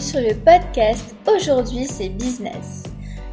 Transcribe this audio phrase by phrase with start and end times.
[0.00, 2.82] Sur le podcast Aujourd'hui c'est business.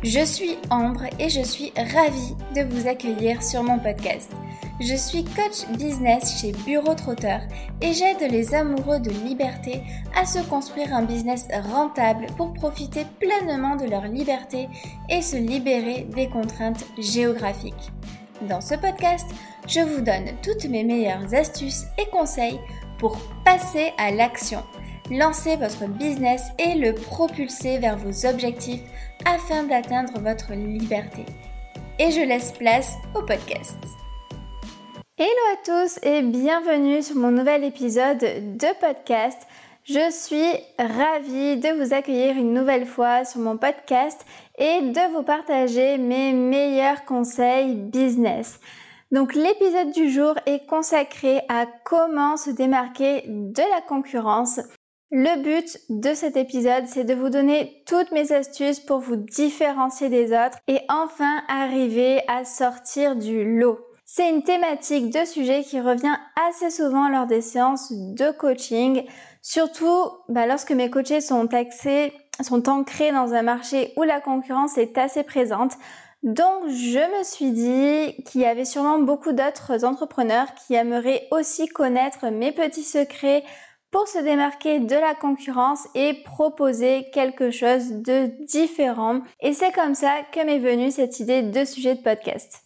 [0.01, 4.31] Je suis Ambre et je suis ravie de vous accueillir sur mon podcast.
[4.79, 7.41] Je suis coach business chez Bureau Trotteur
[7.81, 9.81] et j'aide les amoureux de liberté
[10.15, 14.69] à se construire un business rentable pour profiter pleinement de leur liberté
[15.09, 17.91] et se libérer des contraintes géographiques.
[18.47, 19.27] Dans ce podcast,
[19.67, 22.59] je vous donne toutes mes meilleures astuces et conseils
[22.99, 24.63] pour passer à l'action
[25.11, 28.81] lancer votre business et le propulser vers vos objectifs
[29.25, 31.25] afin d'atteindre votre liberté.
[31.99, 33.77] Et je laisse place au podcast.
[35.17, 39.39] Hello à tous et bienvenue sur mon nouvel épisode de podcast.
[39.85, 44.25] Je suis ravie de vous accueillir une nouvelle fois sur mon podcast
[44.57, 48.59] et de vous partager mes meilleurs conseils business.
[49.11, 54.59] Donc l'épisode du jour est consacré à comment se démarquer de la concurrence
[55.15, 60.09] le but de cet épisode, c'est de vous donner toutes mes astuces pour vous différencier
[60.09, 63.77] des autres et enfin arriver à sortir du lot.
[64.05, 66.15] C'est une thématique de sujet qui revient
[66.49, 69.05] assez souvent lors des séances de coaching,
[69.43, 72.11] surtout bah, lorsque mes coachés sont axés,
[72.41, 75.73] sont ancrés dans un marché où la concurrence est assez présente.
[76.23, 81.67] Donc je me suis dit qu'il y avait sûrement beaucoup d'autres entrepreneurs qui aimeraient aussi
[81.67, 83.43] connaître mes petits secrets
[83.93, 89.21] pour se démarquer de la concurrence et proposer quelque chose de différent.
[89.39, 92.63] Et c'est comme ça que m'est venue cette idée de sujet de podcast.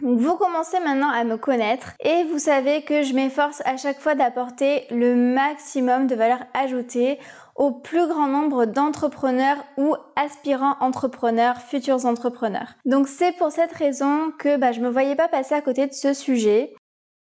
[0.00, 4.14] Vous commencez maintenant à me connaître et vous savez que je m'efforce à chaque fois
[4.14, 7.20] d'apporter le maximum de valeur ajoutée
[7.54, 12.74] au plus grand nombre d'entrepreneurs ou aspirants entrepreneurs, futurs entrepreneurs.
[12.86, 15.92] Donc c'est pour cette raison que bah, je me voyais pas passer à côté de
[15.92, 16.74] ce sujet.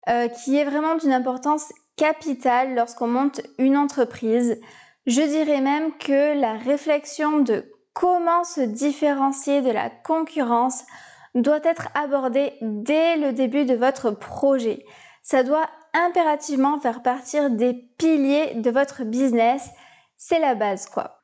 [0.09, 1.71] Euh, qui est vraiment d'une importance
[2.75, 4.59] lorsqu'on monte une entreprise.
[5.05, 10.83] Je dirais même que la réflexion de comment se différencier de la concurrence
[11.35, 14.85] doit être abordée dès le début de votre projet.
[15.23, 19.69] Ça doit impérativement faire partir des piliers de votre business.
[20.17, 21.21] C'est la base, quoi.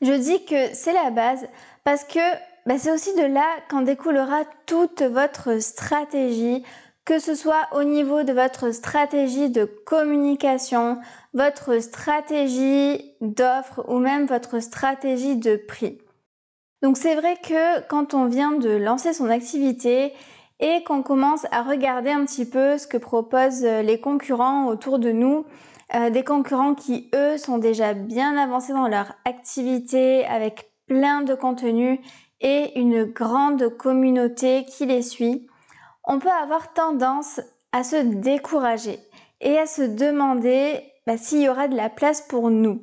[0.00, 1.46] Je dis que c'est la base
[1.84, 2.20] parce que
[2.66, 6.64] bah, c'est aussi de là qu'en découlera toute votre stratégie,
[7.08, 10.98] que ce soit au niveau de votre stratégie de communication,
[11.32, 15.96] votre stratégie d'offre ou même votre stratégie de prix.
[16.82, 20.12] Donc c'est vrai que quand on vient de lancer son activité
[20.60, 25.10] et qu'on commence à regarder un petit peu ce que proposent les concurrents autour de
[25.10, 25.46] nous,
[25.94, 31.34] euh, des concurrents qui eux sont déjà bien avancés dans leur activité avec plein de
[31.34, 32.02] contenu
[32.42, 35.47] et une grande communauté qui les suit,
[36.08, 38.98] on peut avoir tendance à se décourager
[39.40, 42.82] et à se demander bah, s'il y aura de la place pour nous.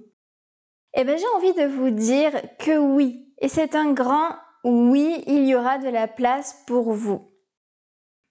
[0.93, 4.29] Eh bien, j'ai envie de vous dire que oui, et c'est un grand
[4.63, 7.29] oui, il y aura de la place pour vous.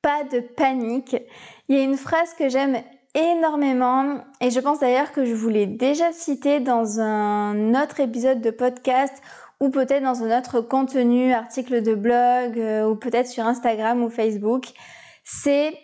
[0.03, 1.16] Pas de panique.
[1.69, 2.82] Il y a une phrase que j'aime
[3.15, 8.41] énormément et je pense d'ailleurs que je vous l'ai déjà citée dans un autre épisode
[8.41, 9.22] de podcast
[9.60, 14.10] ou peut-être dans un autre contenu, article de blog euh, ou peut-être sur Instagram ou
[14.10, 14.66] Facebook,
[15.25, 15.78] c'est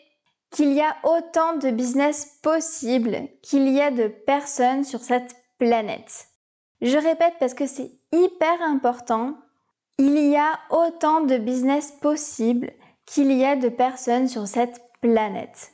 [0.51, 6.27] qu'il y a autant de business possibles qu'il y a de personnes sur cette planète.
[6.81, 9.37] Je répète parce que c'est hyper important.
[9.99, 12.73] Il y a autant de business possibles
[13.07, 15.73] qu'il y a de personnes sur cette planète.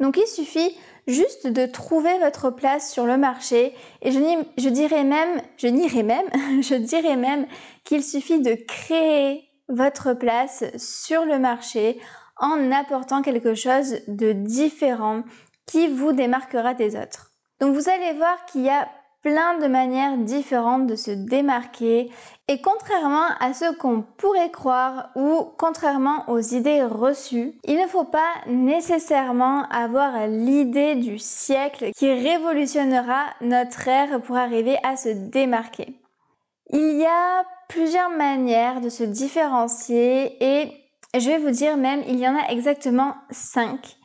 [0.00, 0.76] Donc il suffit
[1.08, 6.26] juste de trouver votre place sur le marché et je, dirais même, je dirais même,
[6.62, 7.46] je dirais même
[7.84, 11.98] qu'il suffit de créer votre place sur le marché
[12.36, 15.24] en apportant quelque chose de différent
[15.66, 17.32] qui vous démarquera des autres.
[17.60, 18.88] Donc vous allez voir qu'il y a
[19.22, 22.10] plein de manières différentes de se démarquer
[22.48, 28.04] et contrairement à ce qu'on pourrait croire ou contrairement aux idées reçues, il ne faut
[28.04, 36.00] pas nécessairement avoir l'idée du siècle qui révolutionnera notre ère pour arriver à se démarquer.
[36.70, 40.72] Il y a plusieurs manières de se différencier et
[41.14, 43.96] je vais vous dire même, il y en a exactement 5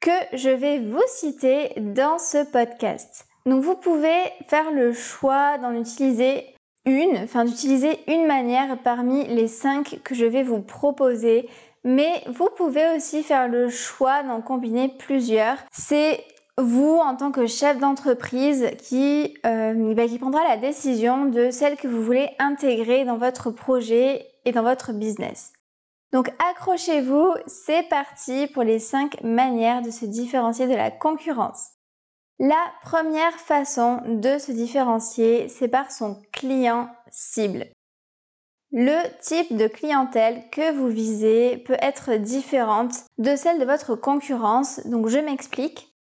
[0.00, 3.27] que je vais vous citer dans ce podcast.
[3.48, 6.44] Donc vous pouvez faire le choix d'en utiliser
[6.84, 11.48] une, enfin d'utiliser une manière parmi les cinq que je vais vous proposer.
[11.82, 15.56] Mais vous pouvez aussi faire le choix d'en combiner plusieurs.
[15.72, 16.22] C'est
[16.58, 21.88] vous, en tant que chef d'entreprise, qui, euh, bah, prendra la décision de celle que
[21.88, 25.54] vous voulez intégrer dans votre projet et dans votre business.
[26.12, 31.77] Donc accrochez-vous, c'est parti pour les cinq manières de se différencier de la concurrence.
[32.40, 37.66] La première façon de se différencier, c'est par son client cible.
[38.70, 44.86] Le type de clientèle que vous visez peut être différente de celle de votre concurrence,
[44.86, 45.92] donc je m'explique.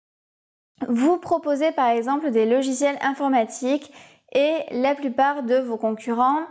[0.88, 3.92] Vous proposez par exemple des logiciels informatiques
[4.31, 6.45] et la plupart de vos concurrents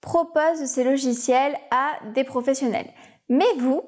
[0.00, 2.92] proposent ces logiciels à des professionnels.
[3.28, 3.82] Mais vous,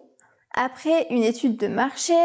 [0.53, 2.17] après une étude de marché,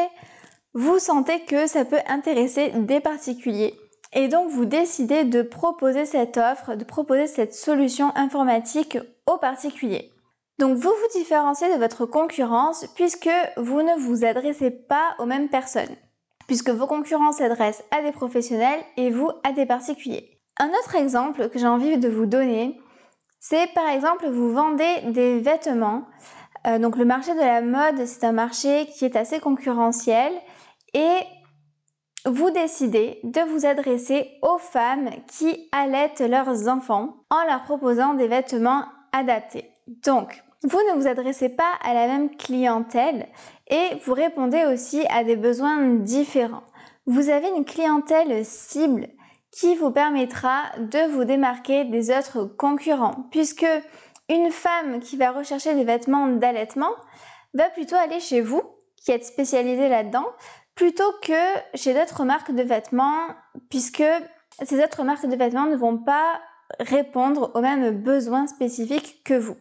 [0.74, 3.76] vous sentez que ça peut intéresser des particuliers
[4.14, 10.12] et donc vous décidez de proposer cette offre, de proposer cette solution informatique aux particuliers.
[10.58, 15.50] Donc vous vous différenciez de votre concurrence puisque vous ne vous adressez pas aux mêmes
[15.50, 15.96] personnes,
[16.48, 20.40] puisque vos concurrents s'adressent à des professionnels et vous à des particuliers.
[20.60, 22.80] Un autre exemple que j'ai envie de vous donner,
[23.40, 26.04] c'est par exemple vous vendez des vêtements.
[26.68, 30.34] Euh, donc le marché de la mode, c'est un marché qui est assez concurrentiel
[30.94, 31.22] et
[32.26, 38.28] vous décidez de vous adresser aux femmes qui allaitent leurs enfants en leur proposant des
[38.28, 39.70] vêtements adaptés.
[40.04, 43.28] Donc, vous ne vous adressez pas à la même clientèle
[43.68, 46.64] et vous répondez aussi à des besoins différents.
[47.06, 49.08] Vous avez une clientèle cible
[49.52, 53.66] qui vous permettra de vous démarquer des autres concurrents puisque
[54.30, 56.92] une femme qui va rechercher des vêtements d'allaitement
[57.54, 58.62] va plutôt aller chez vous
[58.98, 60.26] qui êtes spécialisé là-dedans
[60.80, 61.34] plutôt que
[61.74, 63.28] chez d'autres marques de vêtements,
[63.70, 64.02] puisque
[64.64, 66.40] ces autres marques de vêtements ne vont pas
[66.80, 69.58] répondre aux mêmes besoins spécifiques que vous.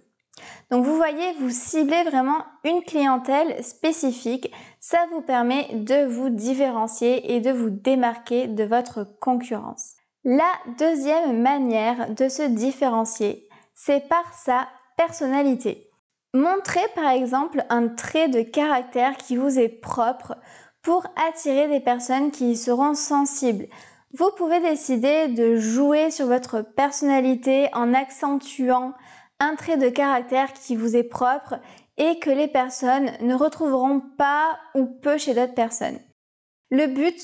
[0.71, 4.53] Donc vous voyez, vous ciblez vraiment une clientèle spécifique.
[4.79, 9.95] Ça vous permet de vous différencier et de vous démarquer de votre concurrence.
[10.23, 15.91] La deuxième manière de se différencier, c'est par sa personnalité.
[16.33, 20.37] Montrez par exemple un trait de caractère qui vous est propre
[20.89, 23.67] pour attirer des personnes qui y seront sensibles.
[24.15, 28.95] Vous pouvez décider de jouer sur votre personnalité en accentuant
[29.39, 31.57] un trait de caractère qui vous est propre
[31.99, 35.99] et que les personnes ne retrouveront pas ou peu chez d'autres personnes.
[36.71, 37.21] Le but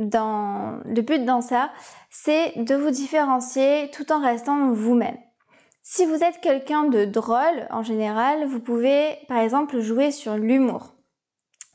[0.00, 1.70] dans, le but dans ça,
[2.10, 5.18] c'est de vous différencier tout en restant vous-même.
[5.82, 10.97] Si vous êtes quelqu'un de drôle, en général, vous pouvez par exemple jouer sur l'humour.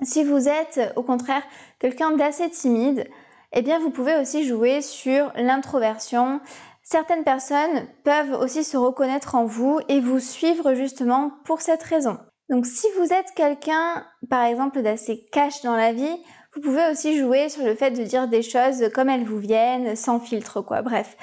[0.04, 1.44] Si vous êtes au contraire
[1.80, 3.08] quelqu'un d'assez timide,
[3.54, 6.42] eh bien vous pouvez aussi jouer sur l'introversion.
[6.82, 12.18] Certaines personnes peuvent aussi se reconnaître en vous et vous suivre justement pour cette raison.
[12.50, 16.18] Donc si vous êtes quelqu'un par exemple d'assez cash dans la vie,
[16.54, 19.96] vous pouvez aussi jouer sur le fait de dire des choses comme elles vous viennent,
[19.96, 20.82] sans filtre quoi.
[20.82, 21.16] Bref,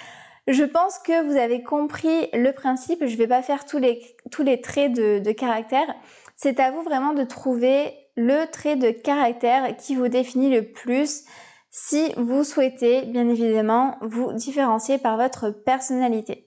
[0.47, 3.05] je pense que vous avez compris le principe.
[3.05, 5.95] Je ne vais pas faire tous les, traits de caractère.
[6.37, 11.25] C'est à vous vraiment de trouver le trait de caractère qui vous définit le plus
[11.71, 16.47] si vous souhaitez bien évidemment vous différencier par votre personnalité.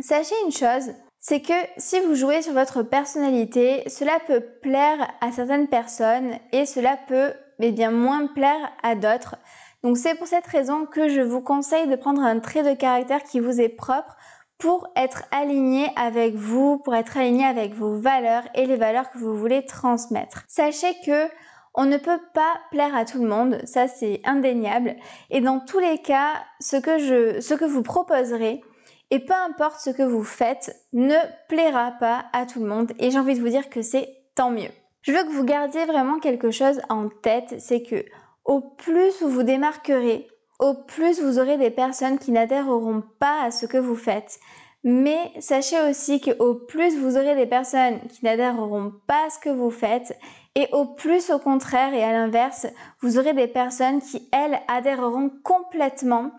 [0.00, 5.32] Sachez une chose, c'est que si vous jouez sur votre personnalité, cela peut plaire à
[5.32, 9.36] certaines personnes et cela peut eh bien moins plaire à d'autres.
[9.82, 13.22] Donc c'est pour cette raison que je vous conseille de prendre un trait de caractère
[13.22, 14.16] qui vous est propre
[14.58, 19.18] pour être aligné avec vous, pour être aligné avec vos valeurs et les valeurs que
[19.18, 20.44] vous voulez transmettre.
[20.48, 21.28] Sachez que
[21.74, 24.94] on ne peut pas plaire à tout le monde, ça c'est indéniable.
[25.30, 28.62] Et dans tous les cas, ce que je, ce que vous proposerez,
[29.10, 31.16] et peu importe ce que vous faites, ne
[31.48, 32.92] plaira pas à tout le monde.
[32.98, 34.70] Et j'ai envie de vous dire que c'est tant mieux.
[35.02, 38.04] Je veux que vous gardiez vraiment quelque chose en tête, c'est que
[38.44, 43.50] au plus vous vous démarquerez, au plus vous aurez des personnes qui n'adhéreront pas à
[43.50, 44.38] ce que vous faites.
[44.84, 49.48] Mais sachez aussi qu'au plus vous aurez des personnes qui n'adhéreront pas à ce que
[49.48, 50.16] vous faites,
[50.54, 52.66] et au plus au contraire et à l'inverse,
[53.00, 56.30] vous aurez des personnes qui, elles, adhéreront complètement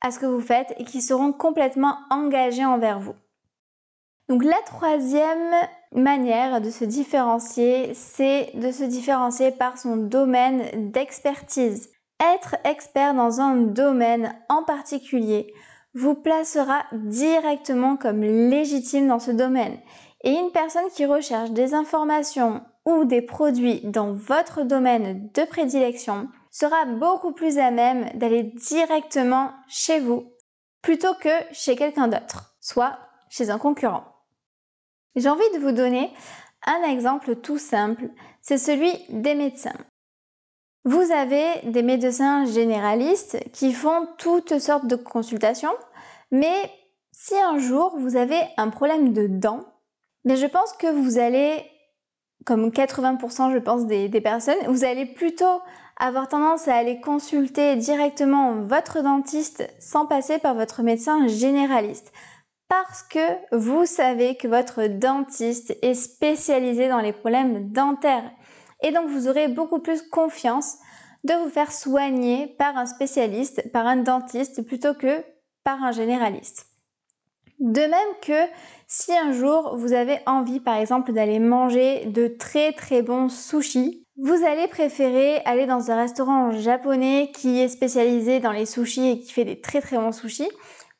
[0.00, 3.16] à ce que vous faites et qui seront complètement engagées envers vous.
[4.28, 5.54] Donc la troisième
[5.92, 11.90] manière de se différencier, c'est de se différencier par son domaine d'expertise.
[12.20, 15.52] Être expert dans un domaine en particulier
[15.94, 19.78] vous placera directement comme légitime dans ce domaine.
[20.22, 26.28] Et une personne qui recherche des informations ou des produits dans votre domaine de prédilection
[26.50, 30.32] sera beaucoup plus à même d'aller directement chez vous
[30.82, 32.98] plutôt que chez quelqu'un d'autre, soit
[33.28, 34.04] chez un concurrent.
[35.14, 36.10] J'ai envie de vous donner
[36.66, 38.10] un exemple tout simple,
[38.40, 39.76] c'est celui des médecins.
[40.88, 45.74] Vous avez des médecins généralistes qui font toutes sortes de consultations,
[46.30, 46.70] mais
[47.12, 49.66] si un jour vous avez un problème de dents,
[50.24, 51.62] mais je pense que vous allez,
[52.46, 55.60] comme 80% je pense des, des personnes, vous allez plutôt
[55.98, 62.14] avoir tendance à aller consulter directement votre dentiste sans passer par votre médecin généraliste.
[62.68, 68.30] Parce que vous savez que votre dentiste est spécialisé dans les problèmes dentaires.
[68.82, 70.76] Et donc vous aurez beaucoup plus confiance
[71.24, 75.24] de vous faire soigner par un spécialiste, par un dentiste, plutôt que
[75.64, 76.66] par un généraliste.
[77.58, 78.50] De même que
[78.86, 84.04] si un jour vous avez envie par exemple d'aller manger de très très bons sushis,
[84.16, 89.20] vous allez préférer aller dans un restaurant japonais qui est spécialisé dans les sushis et
[89.20, 90.50] qui fait des très très bons sushis,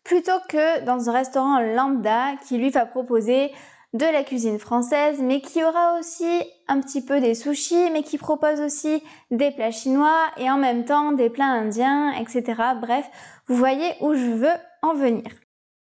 [0.04, 3.52] plutôt que dans un restaurant lambda qui lui va proposer
[3.94, 8.18] de la cuisine française, mais qui aura aussi un petit peu des sushis, mais qui
[8.18, 12.44] propose aussi des plats chinois et en même temps des plats indiens, etc.
[12.80, 13.08] Bref,
[13.46, 15.24] vous voyez où je veux en venir.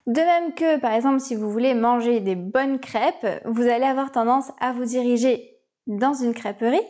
[0.05, 4.11] De même que, par exemple, si vous voulez manger des bonnes crêpes, vous allez avoir
[4.11, 5.57] tendance à vous diriger
[5.87, 6.85] dans une crêperie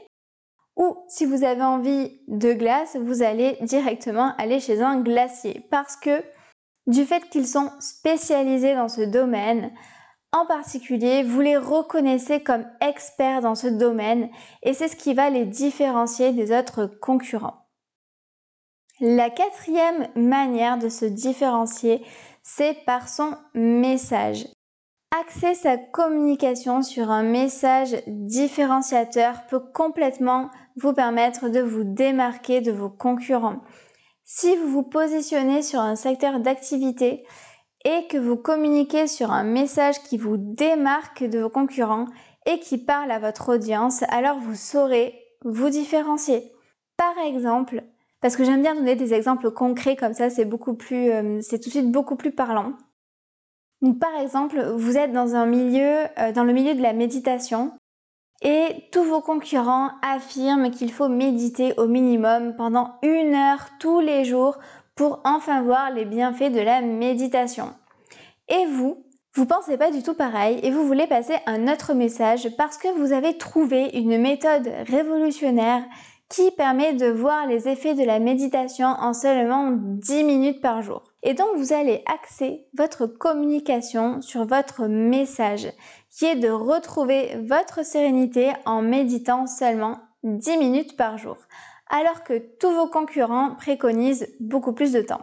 [0.75, 5.95] ou si vous avez envie de glace, vous allez directement aller chez un glacier parce
[5.95, 6.21] que
[6.87, 9.71] du fait qu'ils sont spécialisés dans ce domaine,
[10.35, 14.29] en particulier, vous les reconnaissez comme experts dans ce domaine
[14.63, 17.65] et c'est ce qui va les différencier des autres concurrents.
[18.99, 22.03] La quatrième manière de se différencier,
[22.43, 24.45] c'est par son message.
[25.21, 32.73] Axer sa communication sur un message différenciateur peut complètement vous permettre de vous démarquer de
[32.73, 33.61] vos concurrents.
[34.25, 37.25] Si vous vous positionnez sur un secteur d'activité
[37.85, 42.07] et que vous communiquez sur un message qui vous démarque de vos concurrents
[42.45, 45.15] et qui parle à votre audience, alors vous saurez
[45.45, 46.51] vous différencier.
[46.97, 47.83] Par exemple,
[48.21, 51.59] parce que j'aime bien donner des exemples concrets comme ça, c'est beaucoup plus, euh, c'est
[51.59, 52.73] tout de suite beaucoup plus parlant.
[53.81, 57.71] Donc, par exemple, vous êtes dans un milieu, euh, dans le milieu de la méditation,
[58.41, 64.25] et tous vos concurrents affirment qu'il faut méditer au minimum pendant une heure tous les
[64.25, 64.57] jours
[64.95, 67.73] pour enfin voir les bienfaits de la méditation.
[68.47, 72.49] Et vous, vous pensez pas du tout pareil et vous voulez passer un autre message
[72.57, 75.83] parce que vous avez trouvé une méthode révolutionnaire
[76.29, 81.03] qui permet de voir les effets de la méditation en seulement 10 minutes par jour.
[81.21, 85.67] Et donc vous allez axer votre communication sur votre message
[86.09, 91.37] qui est de retrouver votre sérénité en méditant seulement 10 minutes par jour,
[91.87, 95.21] alors que tous vos concurrents préconisent beaucoup plus de temps.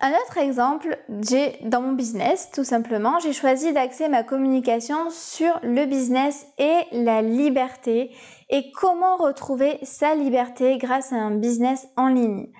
[0.00, 5.58] Un autre exemple, j'ai dans mon business, tout simplement, j'ai choisi d'axer ma communication sur
[5.62, 8.10] le business et la liberté
[8.50, 12.50] et comment retrouver sa liberté grâce à un business en ligne.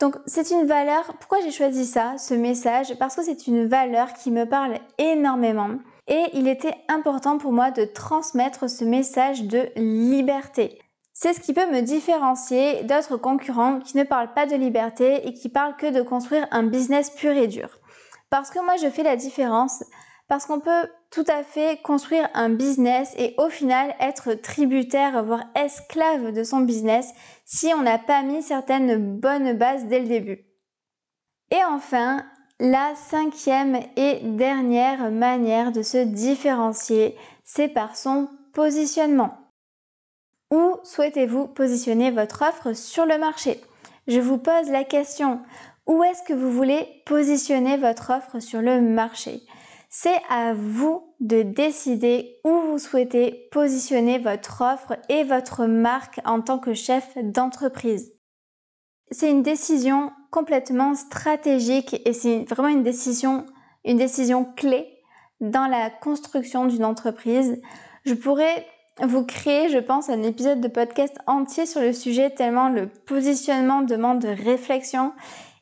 [0.00, 2.96] Donc c'est une valeur, pourquoi j'ai choisi ça, ce message?
[2.98, 5.70] Parce que c'est une valeur qui me parle énormément
[6.06, 10.78] et il était important pour moi de transmettre ce message de liberté.
[11.20, 15.34] C'est ce qui peut me différencier d'autres concurrents qui ne parlent pas de liberté et
[15.34, 17.70] qui parlent que de construire un business pur et dur.
[18.30, 19.82] Parce que moi je fais la différence,
[20.28, 25.42] parce qu'on peut tout à fait construire un business et au final être tributaire, voire
[25.56, 27.12] esclave de son business
[27.44, 30.46] si on n'a pas mis certaines bonnes bases dès le début.
[31.50, 32.24] Et enfin,
[32.60, 39.47] la cinquième et dernière manière de se différencier, c'est par son positionnement.
[40.50, 43.60] Où souhaitez-vous positionner votre offre sur le marché?
[44.06, 45.40] Je vous pose la question,
[45.86, 49.42] où est-ce que vous voulez positionner votre offre sur le marché?
[49.90, 56.40] C'est à vous de décider où vous souhaitez positionner votre offre et votre marque en
[56.40, 58.12] tant que chef d'entreprise.
[59.10, 63.46] C'est une décision complètement stratégique et c'est vraiment une décision,
[63.84, 64.86] une décision clé
[65.40, 67.60] dans la construction d'une entreprise.
[68.04, 68.66] Je pourrais
[69.00, 73.82] vous créez, je pense, un épisode de podcast entier sur le sujet tellement le positionnement
[73.82, 75.12] demande de réflexion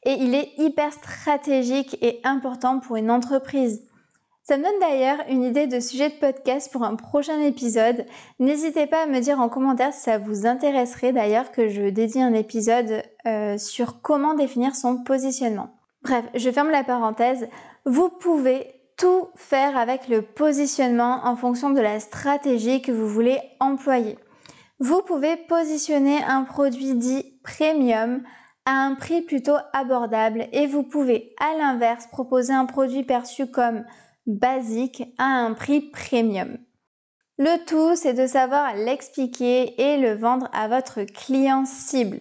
[0.04, 3.82] et il est hyper stratégique et important pour une entreprise.
[4.42, 8.06] Ça me donne d'ailleurs une idée de sujet de podcast pour un prochain épisode.
[8.38, 12.22] N'hésitez pas à me dire en commentaire si ça vous intéresserait d'ailleurs que je dédie
[12.22, 15.70] un épisode euh, sur comment définir son positionnement.
[16.02, 17.48] Bref, je ferme la parenthèse.
[17.84, 23.38] Vous pouvez tout faire avec le positionnement en fonction de la stratégie que vous voulez
[23.60, 24.18] employer.
[24.78, 28.22] Vous pouvez positionner un produit dit premium
[28.64, 33.84] à un prix plutôt abordable et vous pouvez à l'inverse proposer un produit perçu comme
[34.26, 36.58] basique à un prix premium.
[37.38, 42.20] Le tout, c'est de savoir l'expliquer et le vendre à votre client cible.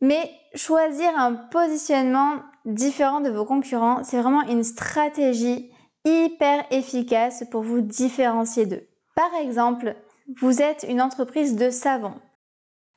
[0.00, 5.70] Mais choisir un positionnement différent de vos concurrents, c'est vraiment une stratégie
[6.04, 8.86] hyper efficace pour vous différencier d'eux.
[9.14, 9.96] Par exemple,
[10.40, 12.14] vous êtes une entreprise de savon.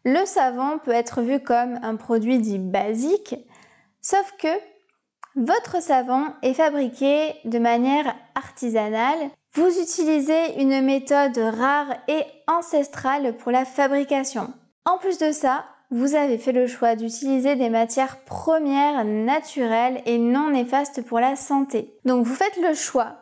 [0.06, 3.36] Le savon peut être vu comme un produit dit basique,
[4.02, 4.48] sauf que
[5.36, 9.32] votre savon est fabriqué de manière artisanale.
[9.54, 14.54] Vous utilisez une méthode rare et ancestrale pour la fabrication.
[14.86, 20.18] En plus de ça, vous avez fait le choix d'utiliser des matières premières naturelles et
[20.18, 21.94] non néfastes pour la santé.
[22.04, 23.18] Donc vous faites le choix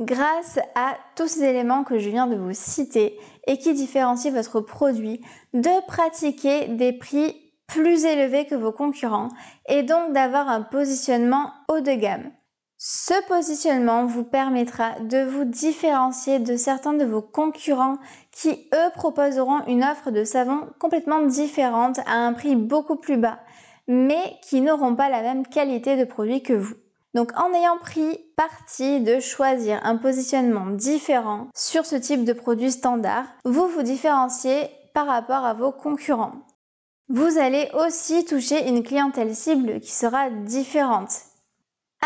[0.00, 3.16] grâce à tous ces éléments que je viens de vous citer
[3.46, 5.20] et qui différencient votre produit
[5.54, 7.36] de pratiquer des prix
[7.68, 9.28] plus élevés que vos concurrents
[9.68, 12.32] et donc d'avoir un positionnement haut de gamme.
[12.78, 17.96] Ce positionnement vous permettra de vous différencier de certains de vos concurrents
[18.32, 23.40] qui, eux, proposeront une offre de savon complètement différente à un prix beaucoup plus bas,
[23.88, 26.74] mais qui n'auront pas la même qualité de produit que vous.
[27.14, 32.72] Donc en ayant pris parti de choisir un positionnement différent sur ce type de produit
[32.72, 36.42] standard, vous vous différenciez par rapport à vos concurrents.
[37.08, 41.10] Vous allez aussi toucher une clientèle cible qui sera différente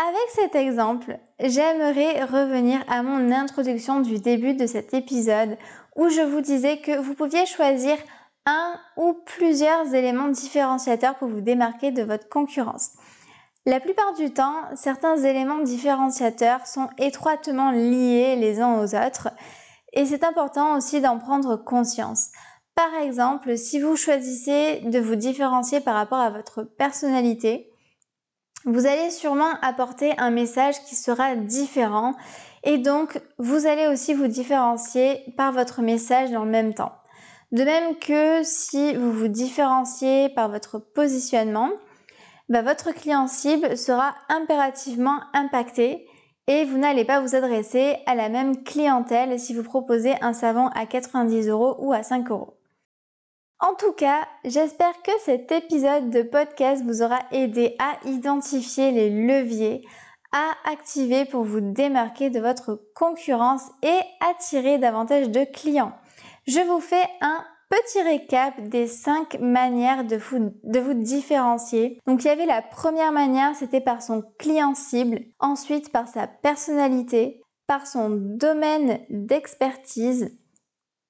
[0.01, 5.57] avec cet exemple, j'aimerais revenir à mon introduction du début de cet épisode
[5.95, 7.97] où je vous disais que vous pouviez choisir
[8.47, 12.93] un ou plusieurs éléments différenciateurs pour vous démarquer de votre concurrence.
[13.67, 19.29] La plupart du temps, certains éléments différenciateurs sont étroitement liés les uns aux autres
[19.93, 22.29] et c'est important aussi d'en prendre conscience.
[22.73, 27.70] Par exemple, si vous choisissez de vous différencier par rapport à votre personnalité,
[28.65, 32.13] vous allez sûrement apporter un message qui sera différent
[32.63, 36.91] et donc vous allez aussi vous différencier par votre message dans le même temps.
[37.51, 41.69] De même que si vous vous différenciez par votre positionnement,
[42.49, 46.07] bah, votre client cible sera impérativement impacté
[46.47, 50.67] et vous n'allez pas vous adresser à la même clientèle si vous proposez un savon
[50.67, 52.60] à 90 euros ou à 5 euros.
[53.63, 59.11] En tout cas, j'espère que cet épisode de podcast vous aura aidé à identifier les
[59.11, 59.85] leviers
[60.31, 65.93] à activer pour vous démarquer de votre concurrence et attirer davantage de clients.
[66.47, 71.99] Je vous fais un petit récap des cinq manières de vous, de vous différencier.
[72.07, 76.25] Donc il y avait la première manière, c'était par son client cible, ensuite par sa
[76.25, 80.35] personnalité, par son domaine d'expertise,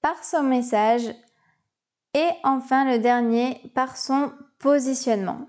[0.01, 1.13] par son message,
[2.13, 5.47] et enfin le dernier par son positionnement.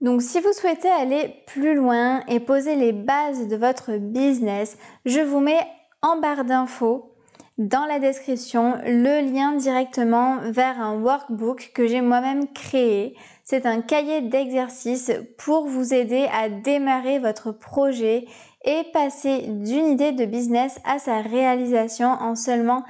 [0.00, 5.20] Donc si vous souhaitez aller plus loin et poser les bases de votre business, je
[5.20, 5.66] vous mets
[6.02, 7.14] en barre d'infos
[7.58, 13.16] dans la description le lien directement vers un workbook que j'ai moi-même créé.
[13.42, 18.26] C'est un cahier d'exercices pour vous aider à démarrer votre projet
[18.64, 22.84] et passer d'une idée de business à sa réalisation en seulement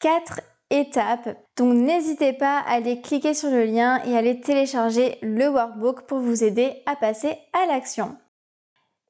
[0.00, 1.36] 4 étapes.
[1.56, 6.06] Donc n'hésitez pas à aller cliquer sur le lien et à aller télécharger le workbook
[6.06, 8.16] pour vous aider à passer à l'action.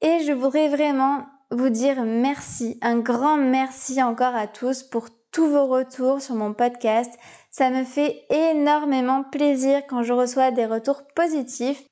[0.01, 5.47] Et je voudrais vraiment vous dire merci, un grand merci encore à tous pour tous
[5.47, 7.13] vos retours sur mon podcast.
[7.51, 11.85] Ça me fait énormément plaisir quand je reçois des retours positifs.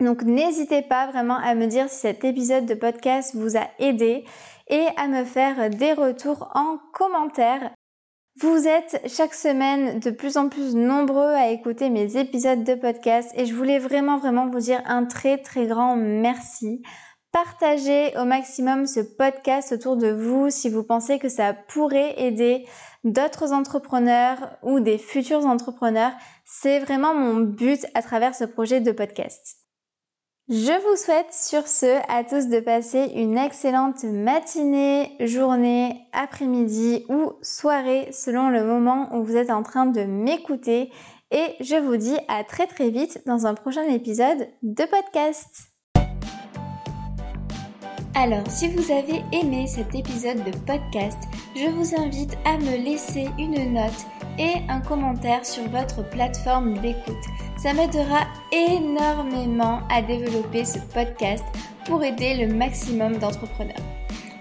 [0.00, 4.24] Donc n'hésitez pas vraiment à me dire si cet épisode de podcast vous a aidé
[4.68, 7.70] et à me faire des retours en commentaire.
[8.40, 13.30] Vous êtes chaque semaine de plus en plus nombreux à écouter mes épisodes de podcast
[13.34, 16.82] et je voulais vraiment vraiment vous dire un très très grand merci.
[17.30, 22.66] Partagez au maximum ce podcast autour de vous si vous pensez que ça pourrait aider
[23.04, 26.12] d'autres entrepreneurs ou des futurs entrepreneurs.
[26.46, 29.61] C'est vraiment mon but à travers ce projet de podcast.
[30.54, 37.32] Je vous souhaite sur ce à tous de passer une excellente matinée, journée, après-midi ou
[37.40, 40.92] soirée selon le moment où vous êtes en train de m'écouter
[41.30, 45.72] et je vous dis à très très vite dans un prochain épisode de podcast.
[48.14, 51.18] Alors, si vous avez aimé cet épisode de podcast,
[51.56, 54.06] je vous invite à me laisser une note
[54.38, 57.51] et un commentaire sur votre plateforme d'écoute.
[57.62, 61.44] Ça m'aidera énormément à développer ce podcast
[61.86, 63.76] pour aider le maximum d'entrepreneurs.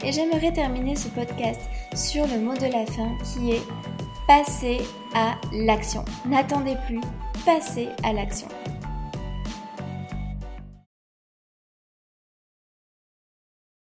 [0.04, 1.62] Et j'aimerais terminer ce podcast
[1.94, 3.62] sur le mot de la fin qui est
[4.26, 4.80] passer
[5.14, 6.04] à l'action.
[6.26, 7.02] N'attendez plus,
[7.46, 8.48] passez à l'action.